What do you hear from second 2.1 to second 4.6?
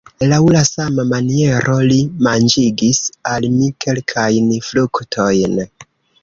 manĝigis al mi kelkajn